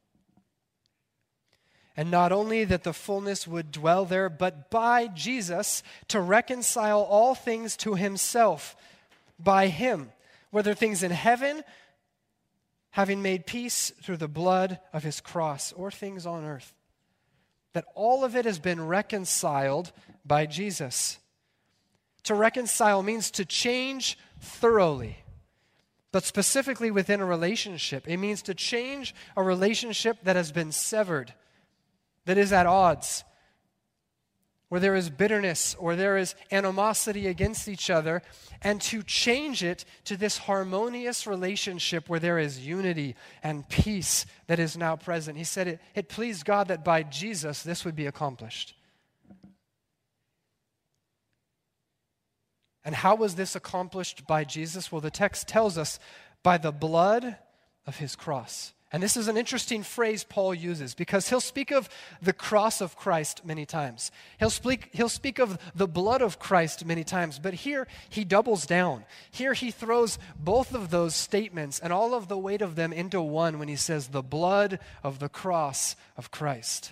[1.97, 7.35] And not only that the fullness would dwell there, but by Jesus to reconcile all
[7.35, 8.75] things to himself,
[9.37, 10.11] by him,
[10.51, 11.63] whether things in heaven
[12.91, 16.73] having made peace through the blood of his cross, or things on earth.
[17.73, 19.91] That all of it has been reconciled
[20.25, 21.17] by Jesus.
[22.23, 25.17] To reconcile means to change thoroughly,
[26.11, 28.07] but specifically within a relationship.
[28.07, 31.33] It means to change a relationship that has been severed,
[32.25, 33.23] that is at odds,
[34.69, 38.21] where there is bitterness or there is animosity against each other,
[38.61, 44.59] and to change it to this harmonious relationship where there is unity and peace that
[44.59, 45.37] is now present.
[45.37, 48.75] He said it, it pleased God that by Jesus this would be accomplished.
[52.83, 54.91] And how was this accomplished by Jesus?
[54.91, 55.99] Well, the text tells us
[56.43, 57.37] by the blood
[57.85, 58.73] of his cross.
[58.93, 61.87] And this is an interesting phrase Paul uses because he'll speak of
[62.21, 64.11] the cross of Christ many times.
[64.37, 68.65] He'll speak, he'll speak of the blood of Christ many times, but here he doubles
[68.65, 69.05] down.
[69.29, 73.21] Here he throws both of those statements and all of the weight of them into
[73.21, 76.91] one when he says, the blood of the cross of Christ.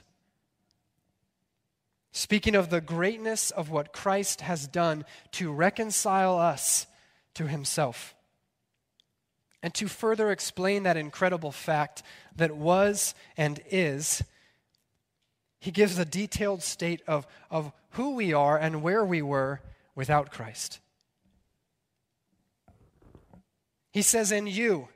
[2.12, 6.88] Speaking of the greatness of what Christ has done to reconcile us
[7.36, 8.15] to himself.
[9.62, 12.02] And to further explain that incredible fact
[12.36, 14.24] that was and is,
[15.60, 19.62] he gives a detailed state of, of who we are and where we were
[19.95, 20.80] without Christ.
[23.91, 24.88] He says, In you,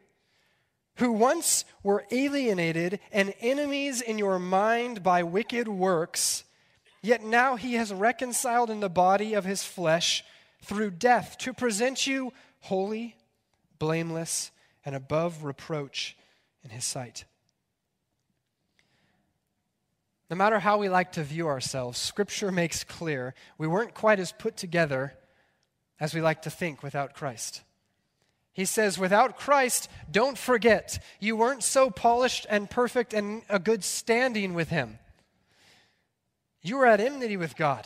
[0.97, 6.43] who once were alienated and enemies in your mind by wicked works,
[7.03, 10.23] yet now he has reconciled in the body of his flesh
[10.63, 13.15] through death to present you holy,
[13.77, 14.49] blameless,
[14.83, 16.17] and above reproach
[16.63, 17.25] in his sight.
[20.29, 24.31] No matter how we like to view ourselves, Scripture makes clear we weren't quite as
[24.31, 25.13] put together
[25.99, 27.61] as we like to think without Christ.
[28.53, 33.83] He says, without Christ, don't forget, you weren't so polished and perfect and a good
[33.83, 34.99] standing with Him.
[36.63, 37.85] You were at enmity with God.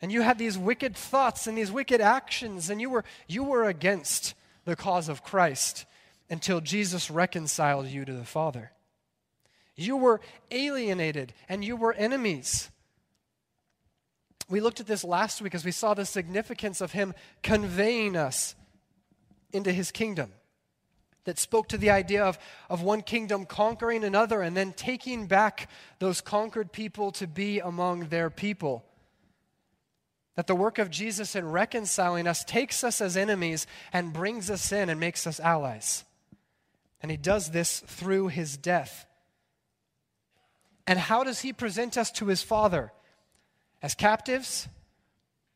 [0.00, 3.64] And you had these wicked thoughts and these wicked actions, and you were, you were
[3.64, 4.34] against
[4.64, 5.86] the cause of Christ
[6.30, 8.70] until Jesus reconciled you to the Father.
[9.74, 10.20] You were
[10.50, 12.70] alienated and you were enemies.
[14.48, 18.54] We looked at this last week as we saw the significance of Him conveying us
[19.52, 20.32] into His kingdom.
[21.28, 22.38] That spoke to the idea of,
[22.70, 25.68] of one kingdom conquering another and then taking back
[25.98, 28.82] those conquered people to be among their people.
[30.36, 34.72] That the work of Jesus in reconciling us takes us as enemies and brings us
[34.72, 36.04] in and makes us allies.
[37.02, 39.04] And He does this through His death.
[40.86, 42.90] And how does He present us to His Father?
[43.82, 44.68] as captives,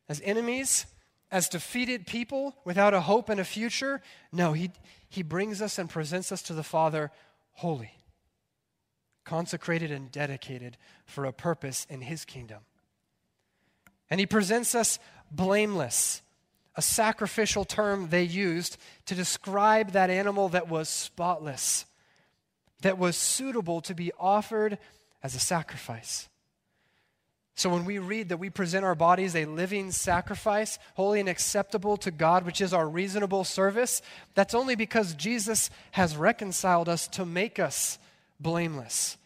[0.07, 0.85] as enemies,
[1.31, 4.01] as defeated people without a hope and a future.
[4.31, 4.71] No, he,
[5.13, 7.11] he brings us and presents us to the Father
[7.51, 7.91] holy,
[9.23, 12.61] consecrated and dedicated for a purpose in His kingdom.
[14.09, 14.97] And He presents us
[15.29, 16.23] blameless,
[16.75, 21.85] a sacrificial term they used to describe that animal that was spotless,
[22.81, 24.79] that was suitable to be offered
[25.21, 26.27] as a sacrifice.
[27.55, 31.97] So when we read that we present our bodies a living sacrifice, holy and acceptable
[31.97, 34.01] to God, which is our reasonable service,
[34.33, 37.99] that's only because Jesus has reconciled us to make us
[38.39, 39.17] blameless,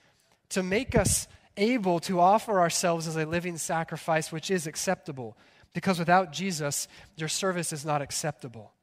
[0.49, 5.38] to make us able to offer ourselves as a living sacrifice, which is acceptable.
[5.73, 8.73] Because without Jesus, your service is not acceptable.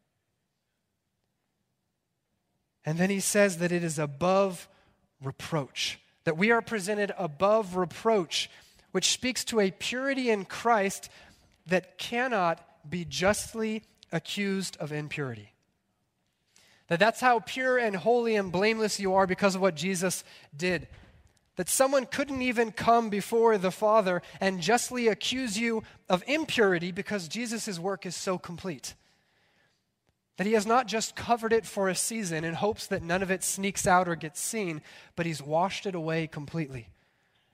[2.85, 4.69] And then he says that it is above
[5.23, 8.51] reproach, that we are presented above reproach
[8.95, 11.09] which speaks to a purity in Christ
[11.67, 13.83] that cannot be justly
[14.13, 15.53] accused of impurity.
[16.87, 20.23] That that's how pure and holy and blameless you are because of what Jesus
[20.57, 20.87] did.
[21.57, 27.27] That someone couldn't even come before the Father and justly accuse you of impurity because
[27.27, 28.95] Jesus' work is so complete.
[30.37, 33.33] That he has not just covered it for a season in hopes that none of
[33.33, 34.83] it sneaks out or gets seen,
[35.17, 36.91] but he's washed it away completely.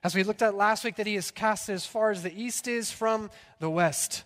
[0.02, 2.66] As we looked at last week, that he is cast as far as the east
[2.66, 4.24] is from the west.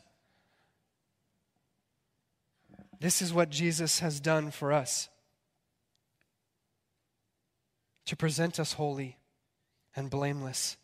[3.00, 5.08] This is what Jesus has done for us
[8.06, 9.18] to present us holy
[9.96, 10.76] and blameless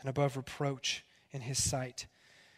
[0.00, 2.06] and above reproach in his sight.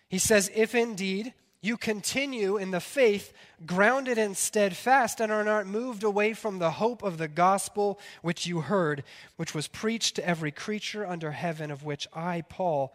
[0.08, 3.32] He says, If indeed you continue in the faith,
[3.66, 8.46] grounded and steadfast, and are not moved away from the hope of the gospel which
[8.46, 9.04] you heard,
[9.36, 12.94] which was preached to every creature under heaven, of which I, Paul,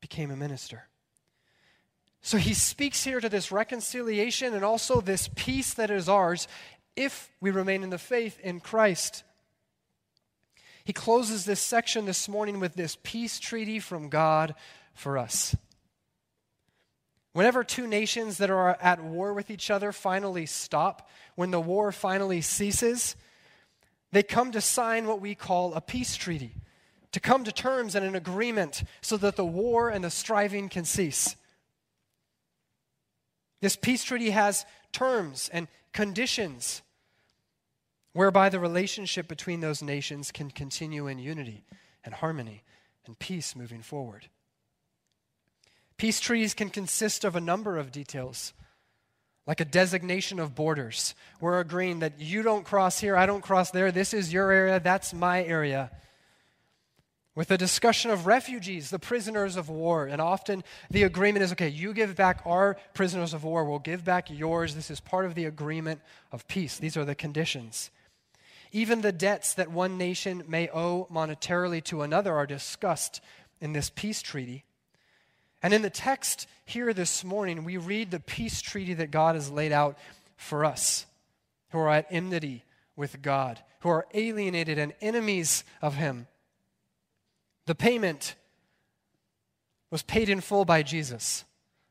[0.00, 0.88] became a minister.
[2.22, 6.48] So he speaks here to this reconciliation and also this peace that is ours
[6.96, 9.22] if we remain in the faith in Christ.
[10.84, 14.54] He closes this section this morning with this peace treaty from God
[14.94, 15.54] for us.
[17.32, 21.92] Whenever two nations that are at war with each other finally stop, when the war
[21.92, 23.14] finally ceases,
[24.10, 26.54] they come to sign what we call a peace treaty,
[27.12, 30.84] to come to terms and an agreement so that the war and the striving can
[30.84, 31.36] cease.
[33.60, 36.82] This peace treaty has terms and conditions
[38.12, 41.64] whereby the relationship between those nations can continue in unity
[42.04, 42.64] and harmony
[43.06, 44.28] and peace moving forward.
[46.00, 48.54] Peace treaties can consist of a number of details,
[49.46, 51.14] like a designation of borders.
[51.42, 54.80] We're agreeing that you don't cross here, I don't cross there, this is your area,
[54.80, 55.90] that's my area.
[57.34, 61.68] With a discussion of refugees, the prisoners of war, and often the agreement is okay,
[61.68, 64.74] you give back our prisoners of war, we'll give back yours.
[64.74, 66.00] This is part of the agreement
[66.32, 66.78] of peace.
[66.78, 67.90] These are the conditions.
[68.72, 73.20] Even the debts that one nation may owe monetarily to another are discussed
[73.60, 74.64] in this peace treaty.
[75.62, 79.50] And in the text here this morning, we read the peace treaty that God has
[79.50, 79.98] laid out
[80.36, 81.06] for us
[81.70, 82.64] who are at enmity
[82.96, 86.26] with God, who are alienated and enemies of Him.
[87.66, 88.34] The payment
[89.90, 91.44] was paid in full by Jesus.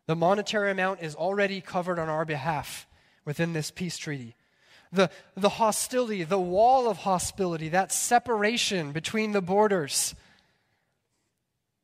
[0.08, 2.88] The monetary amount is already covered on our behalf
[3.26, 4.36] within this peace treaty.
[4.92, 10.16] The, the hostility, the wall of hostility, that separation between the borders,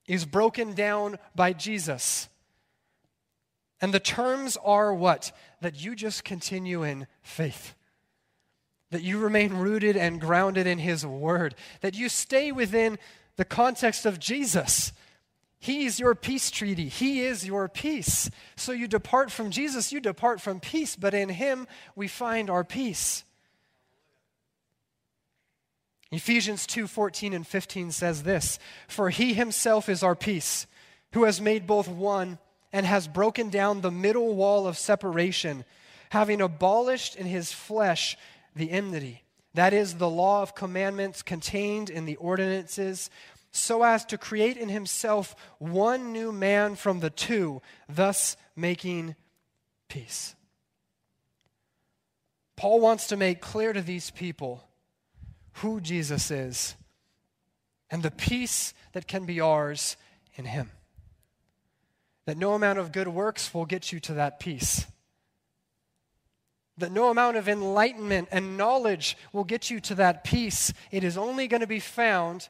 [0.08, 2.30] is broken down by Jesus.
[3.82, 5.32] And the terms are what?
[5.62, 7.76] That you just continue in faith.
[8.92, 11.56] That you remain rooted and grounded in His Word.
[11.82, 12.98] That you stay within
[13.36, 14.94] the context of Jesus.
[15.60, 16.88] He is your peace treaty.
[16.88, 18.30] He is your peace.
[18.56, 22.64] So you depart from Jesus, you depart from peace, but in Him we find our
[22.64, 23.25] peace.
[26.16, 28.58] Ephesians 2 14 and 15 says this
[28.88, 30.66] For he himself is our peace,
[31.12, 32.40] who has made both one
[32.72, 35.66] and has broken down the middle wall of separation,
[36.12, 38.18] having abolished in his flesh
[38.56, 39.24] the enmity.
[39.56, 43.10] That is, the law of commandments contained in the ordinances,
[43.52, 49.16] so as to create in himself one new man from the two, thus making
[49.90, 50.34] peace.
[52.56, 54.66] Paul wants to make clear to these people
[55.56, 56.76] who Jesus is
[57.90, 59.98] and the peace that can be ours
[60.36, 60.72] in him
[62.26, 64.86] that no amount of good works will get you to that peace.
[66.78, 70.74] That no amount of enlightenment and knowledge will get you to that peace.
[70.92, 72.50] It is only going to be found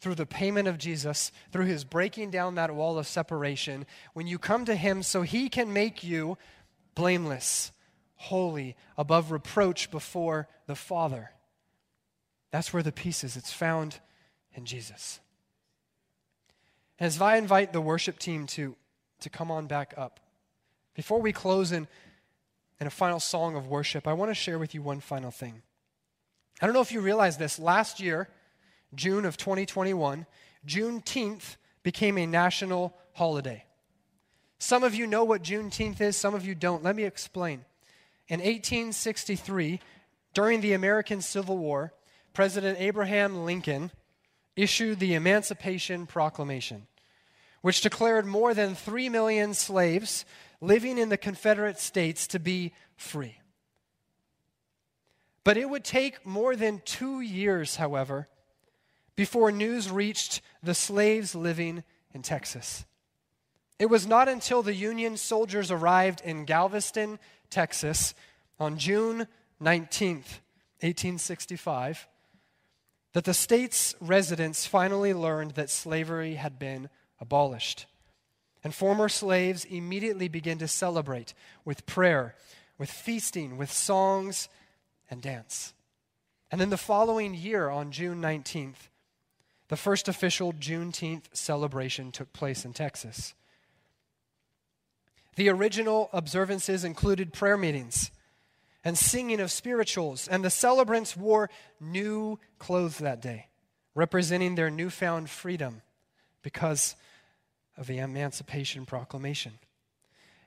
[0.00, 4.38] through the payment of Jesus, through his breaking down that wall of separation, when you
[4.38, 6.38] come to him so he can make you
[6.94, 7.70] blameless,
[8.16, 11.30] holy, above reproach before the Father.
[12.50, 13.36] That's where the peace is.
[13.36, 14.00] It's found
[14.54, 15.20] in Jesus.
[16.98, 18.76] As I invite the worship team to
[19.20, 20.20] to come on back up.
[20.94, 21.86] Before we close in,
[22.80, 25.62] in a final song of worship, I want to share with you one final thing.
[26.60, 27.58] I don't know if you realize this.
[27.58, 28.28] Last year,
[28.94, 30.26] June of 2021,
[30.66, 33.64] Juneteenth became a national holiday.
[34.58, 36.82] Some of you know what Juneteenth is, some of you don't.
[36.82, 37.64] Let me explain.
[38.28, 39.80] In 1863,
[40.34, 41.92] during the American Civil War,
[42.32, 43.90] President Abraham Lincoln
[44.56, 46.86] issued the Emancipation Proclamation
[47.62, 50.24] which declared more than 3 million slaves
[50.60, 53.36] living in the Confederate States to be free.
[55.44, 58.28] But it would take more than two years, however,
[59.16, 62.84] before news reached the slaves living in Texas.
[63.78, 67.18] It was not until the Union soldiers arrived in Galveston,
[67.48, 68.14] Texas,
[68.58, 69.26] on June
[69.62, 70.40] 19th,
[70.82, 72.06] 1865,
[73.12, 76.88] that the state's residents finally learned that slavery had been
[77.20, 77.86] abolished.
[78.62, 81.34] And former slaves immediately begin to celebrate
[81.64, 82.34] with prayer,
[82.78, 84.48] with feasting, with songs
[85.10, 85.72] and dance.
[86.50, 88.88] And then the following year, on June 19th,
[89.68, 93.34] the first official Juneteenth celebration took place in Texas.
[95.36, 98.10] The original observances included prayer meetings
[98.84, 101.50] and singing of spirituals, and the celebrants wore
[101.80, 103.46] new clothes that day,
[103.94, 105.82] representing their newfound freedom
[106.42, 106.96] because
[107.76, 109.52] of the Emancipation Proclamation.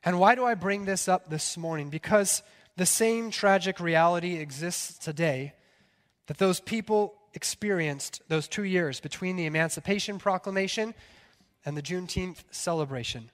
[0.04, 1.90] And why do I bring this up this morning?
[1.90, 2.44] Because
[2.76, 5.54] the same tragic reality exists today
[6.28, 10.94] that those people experienced those two years between the Emancipation Proclamation
[11.66, 13.30] and the Juneteenth celebration.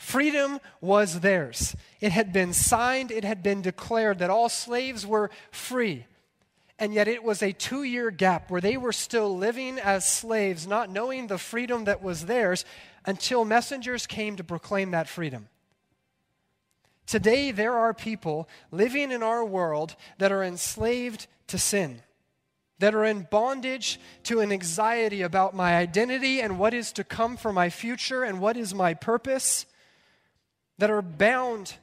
[0.00, 1.76] Freedom was theirs.
[2.00, 6.06] It had been signed, it had been declared that all slaves were free.
[6.78, 10.66] And yet it was a two year gap where they were still living as slaves,
[10.66, 12.64] not knowing the freedom that was theirs,
[13.04, 15.48] until messengers came to proclaim that freedom.
[17.06, 22.00] Today, there are people living in our world that are enslaved to sin,
[22.78, 27.36] that are in bondage to an anxiety about my identity and what is to come
[27.36, 29.66] for my future and what is my purpose,
[30.80, 31.74] that are bound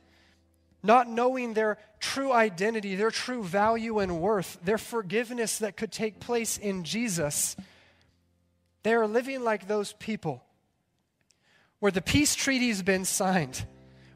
[0.82, 6.20] not knowing their true identity, their true value and worth, their forgiveness that could take
[6.20, 7.56] place in Jesus.
[8.82, 10.44] They are living like those people
[11.80, 13.66] where the peace treaty has been signed,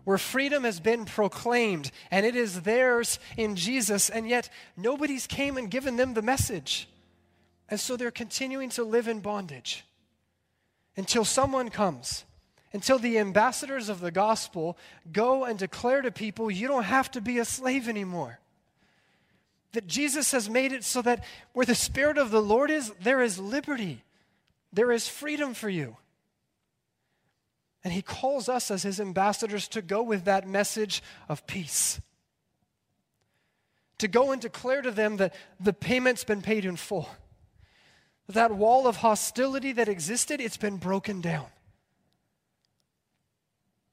[0.04, 5.58] where freedom has been proclaimed, and it is theirs in Jesus, and yet nobody's came
[5.58, 6.90] and given them the message.
[7.70, 9.86] And so they're continuing to live in bondage
[10.98, 12.26] until someone comes,
[12.74, 14.78] until the ambassadors of the gospel
[15.12, 18.40] go and declare to people, you don't have to be a slave anymore.
[19.74, 23.22] That Jesus has made it so that where the Spirit of the Lord is, there
[23.22, 24.04] is liberty,
[24.72, 25.98] there is freedom for you.
[27.84, 32.00] And he calls us as his ambassadors to go with that message of peace.
[33.98, 37.10] To go and declare to them that the payment's been paid in full.
[38.30, 41.48] That wall of hostility that existed, it's been broken down.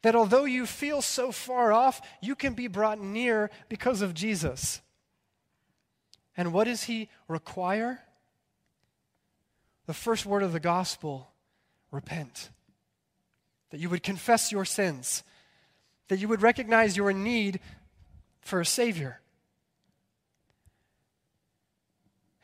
[0.03, 4.81] That although you feel so far off, you can be brought near because of Jesus.
[6.37, 8.01] And what does he require?
[9.87, 11.31] The first word of the gospel
[11.91, 12.51] repent
[13.71, 15.23] that you would confess your sins,
[16.09, 17.61] that you would recognize your need
[18.41, 19.21] for a Savior,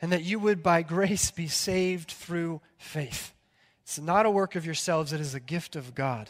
[0.01, 3.33] and that you would, by grace, be saved through faith.
[3.83, 6.29] It's not a work of yourselves, it is a gift of God.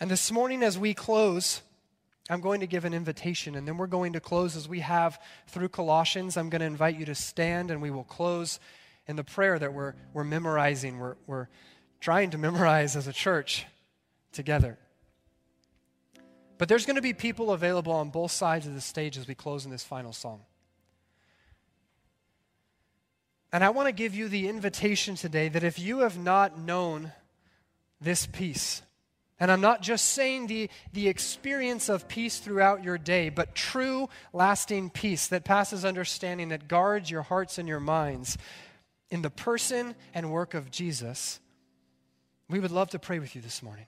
[0.00, 1.60] And this morning, as we close,
[2.30, 5.20] I'm going to give an invitation, and then we're going to close as we have
[5.48, 6.36] through Colossians.
[6.36, 8.60] I'm going to invite you to stand, and we will close
[9.08, 10.98] in the prayer that we're, we're memorizing.
[10.98, 11.48] We're, we're
[12.00, 13.66] trying to memorize as a church
[14.30, 14.78] together.
[16.58, 19.34] But there's going to be people available on both sides of the stage as we
[19.34, 20.42] close in this final song.
[23.52, 27.12] And I want to give you the invitation today that if you have not known
[28.00, 28.82] this peace,
[29.40, 34.08] and I'm not just saying the, the experience of peace throughout your day, but true,
[34.32, 38.36] lasting peace that passes understanding, that guards your hearts and your minds
[39.10, 41.40] in the person and work of Jesus,
[42.48, 43.86] we would love to pray with you this morning.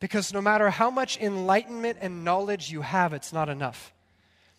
[0.00, 3.92] Because no matter how much enlightenment and knowledge you have, it's not enough.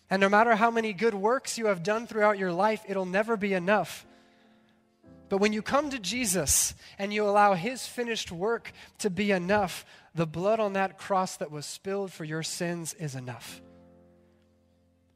[0.08, 3.36] And no matter how many good works you have done throughout your life, it'll never
[3.36, 4.06] be enough.
[5.28, 9.84] But when you come to Jesus and you allow his finished work to be enough,
[10.14, 13.62] the blood on that cross that was spilled for your sins is enough.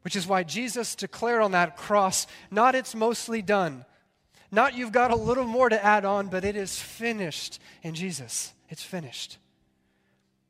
[0.02, 3.84] Which is why Jesus declared on that cross, not it's mostly done,
[4.50, 8.52] not you've got a little more to add on, but it is finished in Jesus.
[8.70, 9.38] It's finished.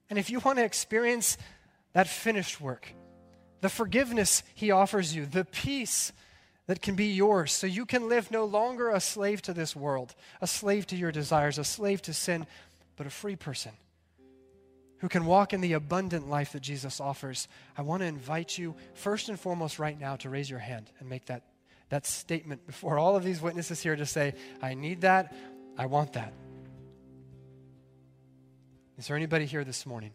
[0.08, 1.36] And if you want to experience
[1.92, 2.92] that finished work,
[3.60, 6.12] the forgiveness he offers you, the peace
[6.68, 10.14] that can be yours, so you can live no longer a slave to this world,
[10.40, 12.46] a slave to your desires, a slave to sin,
[12.94, 13.72] but a free person
[14.98, 17.48] who can walk in the abundant life that Jesus offers.
[17.76, 21.08] I want to invite you, first and foremost, right now, to raise your hand and
[21.08, 21.42] make that
[21.88, 25.34] that statement before all of these witnesses here to say, I need that,
[25.78, 26.34] I want that.
[28.98, 30.10] Is there anybody here this morning?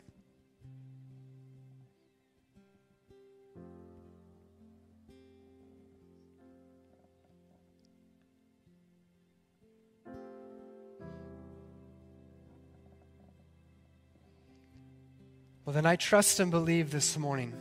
[15.66, 17.54] Well, then I trust and believe this morning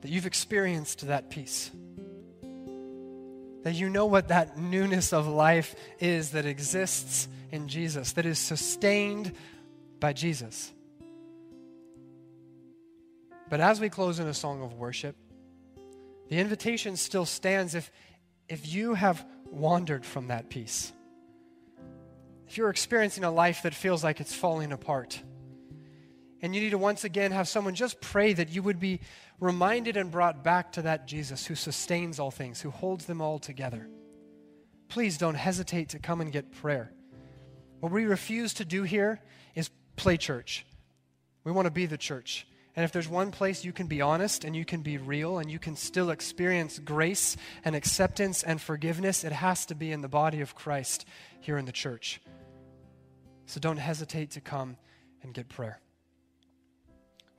[0.00, 1.70] that you've experienced that peace.
[3.62, 8.38] That you know what that newness of life is that exists in Jesus, that is
[8.38, 9.32] sustained
[10.00, 10.72] by Jesus.
[13.50, 15.14] But as we close in a song of worship,
[16.30, 17.92] the invitation still stands if,
[18.48, 20.90] if you have wandered from that peace.
[22.48, 25.22] If you're experiencing a life that feels like it's falling apart,
[26.42, 29.00] and you need to once again have someone just pray that you would be
[29.38, 33.38] reminded and brought back to that Jesus who sustains all things, who holds them all
[33.38, 33.88] together.
[34.88, 36.92] Please don't hesitate to come and get prayer.
[37.80, 39.20] What we refuse to do here
[39.54, 40.66] is play church.
[41.44, 42.46] We want to be the church.
[42.74, 45.50] And if there's one place you can be honest and you can be real and
[45.50, 50.08] you can still experience grace and acceptance and forgiveness, it has to be in the
[50.08, 51.06] body of Christ
[51.40, 52.20] here in the church.
[53.46, 54.76] So don't hesitate to come
[55.22, 55.80] and get prayer.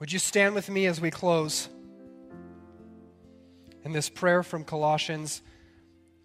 [0.03, 1.69] Would you stand with me as we close
[3.85, 5.41] in this prayer from Colossians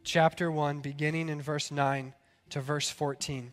[0.03, 2.13] chapter 1, beginning in verse 9
[2.51, 3.53] to verse 14?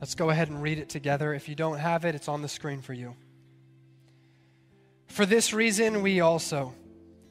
[0.00, 1.34] Let's go ahead and read it together.
[1.34, 3.14] If you don't have it, it's on the screen for you.
[5.08, 6.72] For this reason, we also,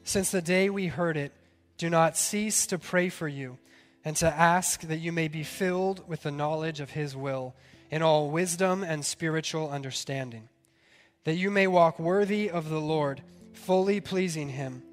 [0.04, 1.32] since the day we heard it,
[1.78, 3.58] do not cease to pray for you
[4.04, 7.56] and to ask that you may be filled with the knowledge of His will
[7.90, 10.48] in all wisdom and spiritual understanding
[11.26, 13.20] that you may walk worthy of the Lord,
[13.52, 14.84] fully pleasing him,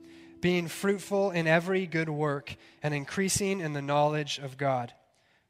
[0.41, 4.91] being fruitful in every good work and increasing in the knowledge of God,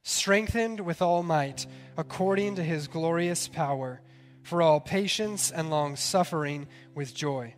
[0.02, 1.66] strengthened with all might
[1.96, 4.02] according to his glorious power,
[4.42, 7.56] for all patience and long suffering with joy,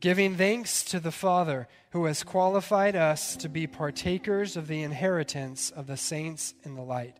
[0.00, 5.70] giving thanks to the Father who has qualified us to be partakers of the inheritance
[5.70, 7.16] of the saints in the light.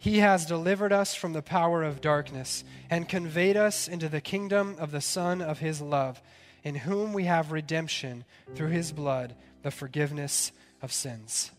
[0.00, 4.76] He has delivered us from the power of darkness and conveyed us into the kingdom
[4.78, 6.22] of the Son of His love,
[6.64, 8.24] in whom we have redemption
[8.54, 11.50] through His blood, the forgiveness of sins.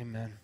[0.00, 0.39] Amen.